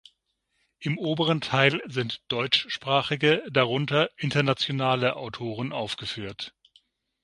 Im 0.79 0.97
oberen 0.97 1.41
Teil 1.41 1.79
sind 1.85 2.23
"deutschsprachige", 2.29 3.43
darunter 3.51 4.09
"internationale" 4.17 5.15
Autoren 5.15 5.71
aufgeführt. 5.71 6.55